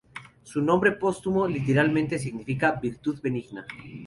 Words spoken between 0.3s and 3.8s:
Su nombre póstumo literalmente significa "virtud benigna".